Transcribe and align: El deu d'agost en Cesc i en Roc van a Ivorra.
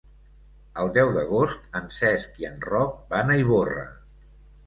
El 0.83 0.87
deu 0.95 1.09
d'agost 1.17 1.67
en 1.81 1.91
Cesc 1.99 2.41
i 2.43 2.49
en 2.51 2.57
Roc 2.71 2.95
van 3.13 3.29
a 3.35 3.39
Ivorra. 3.43 3.87